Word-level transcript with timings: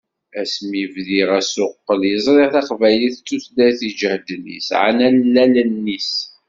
Asmi 0.41 0.83
bdiɣ 0.93 1.29
asuqel 1.39 2.01
i 2.13 2.17
ẓriɣ 2.25 2.49
taqbaylit 2.55 3.17
d 3.21 3.25
tutlayt 3.27 3.79
iǧehden, 3.89 4.43
yesɛan 4.53 4.97
allalen-is. 5.07 6.11